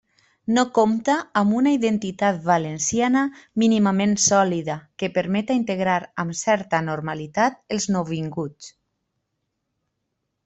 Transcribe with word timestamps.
No 0.53 0.61
compta 0.75 1.15
amb 1.41 1.55
una 1.57 1.73
identitat 1.73 2.39
valenciana 2.47 3.21
mínimament 3.63 4.15
sòlida 4.23 4.77
que 5.03 5.09
permeta 5.17 5.57
integrar 5.59 5.99
amb 6.23 6.37
certa 6.39 6.79
normalitat 6.87 7.59
els 7.77 7.87
nouvinguts. 7.97 8.73